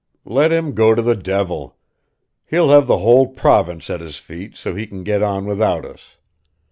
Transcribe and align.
Let 0.25 0.51
him 0.51 0.73
go 0.73 0.95
to 0.95 1.01
the 1.03 1.15
devil! 1.15 1.77
He'll 2.47 2.69
have 2.71 2.87
the 2.87 2.97
whole 2.97 3.27
province 3.27 3.87
at 3.87 4.01
his 4.01 4.17
feet, 4.17 4.55
so 4.55 4.73
he 4.73 4.87
can 4.87 5.03
get 5.03 5.21
on 5.21 5.45
without 5.45 5.85
us. 5.85 6.17